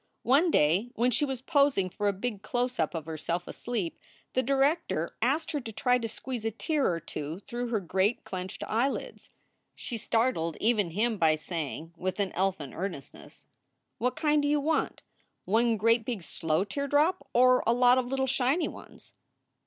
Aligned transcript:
One 0.23 0.49
day 0.49 0.89
when 0.95 1.11
she 1.11 1.25
was 1.25 1.43
posing 1.43 1.87
for 1.87 2.07
a 2.07 2.11
big 2.11 2.41
close 2.41 2.79
up 2.79 2.95
of 2.95 3.05
herself 3.05 3.47
asleep, 3.47 3.99
the 4.33 4.41
director 4.41 5.15
asked 5.21 5.51
her 5.51 5.61
to 5.61 5.71
try 5.71 5.99
to 5.99 6.07
squeeze 6.07 6.43
a 6.43 6.49
tear 6.49 6.91
or 6.91 6.99
two 6.99 7.41
through 7.41 7.67
her 7.67 7.79
great 7.79 8.23
clenched 8.23 8.63
eyelids. 8.63 9.29
She 9.75 9.97
startled 9.97 10.57
even 10.59 10.89
him 10.89 11.19
by 11.19 11.35
saying, 11.35 11.93
with 11.95 12.19
an 12.19 12.31
elfin 12.31 12.73
earnestness: 12.73 13.45
"What 13.99 14.15
kind 14.15 14.41
do 14.41 14.47
you 14.47 14.59
want? 14.59 15.03
One 15.45 15.77
great 15.77 16.03
big 16.03 16.23
slow 16.23 16.63
teardrop, 16.63 17.27
or 17.31 17.63
a 17.67 17.71
lot 17.71 17.99
of 17.99 18.07
little 18.07 18.25
shiny 18.25 18.67
ones?" 18.67 19.13